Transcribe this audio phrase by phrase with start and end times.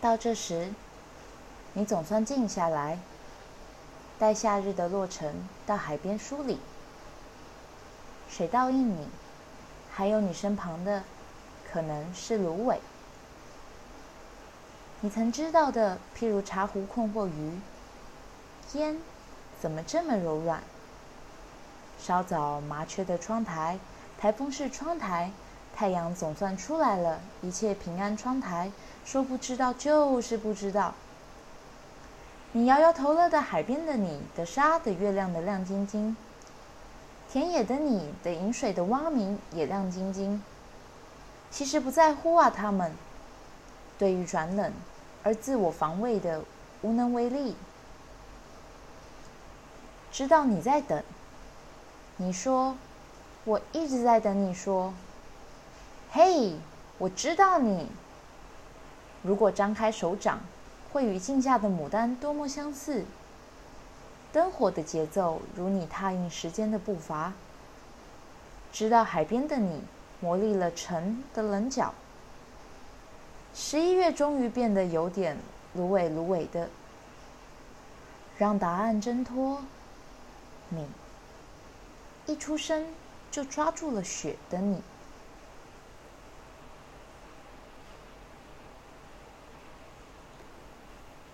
[0.00, 0.72] 到这时，
[1.72, 2.98] 你总算静下来，
[4.18, 6.58] 待夏日的落成到海边梳理。
[8.28, 9.08] 水倒映你，
[9.90, 11.02] 还有你身旁的，
[11.72, 12.80] 可能是芦苇。
[15.00, 17.58] 你曾知道的，譬如茶壶困惑于
[18.74, 18.98] 烟
[19.60, 20.62] 怎么这么柔软？
[21.98, 23.78] 稍早麻雀的窗台，
[24.16, 25.32] 台风是窗台，
[25.78, 28.16] 太阳总算出来了，一切平安。
[28.16, 28.72] 窗台
[29.04, 30.92] 说不知道就是不知道。
[32.50, 36.16] 你摇摇头了的海边的你的沙的月亮的亮晶晶。
[37.30, 40.42] 田野的你的饮水的蛙鸣也亮晶晶。
[41.48, 42.92] 其实不在乎啊，他们
[43.96, 44.72] 对于转冷
[45.22, 46.42] 而自我防卫的
[46.82, 47.54] 无能为力。
[50.10, 51.00] 知道你在等，
[52.16, 52.76] 你说，
[53.44, 54.92] 我一直在等你说。
[56.18, 56.52] 嘿，
[56.98, 57.86] 我知道你。
[59.22, 60.40] 如果张开手掌，
[60.92, 63.04] 会与镜下的牡丹多么相似。
[64.32, 67.32] 灯火的节奏，如你踏印时间的步伐。
[68.72, 69.80] 知道海边的你，
[70.18, 71.94] 磨砺了晨的棱角。
[73.54, 75.38] 十一月终于变得有点
[75.74, 76.68] 芦苇芦苇的，
[78.36, 79.62] 让答案挣脱。
[80.68, 80.84] 你
[82.26, 82.84] 一出生
[83.30, 84.82] 就抓住了雪的你。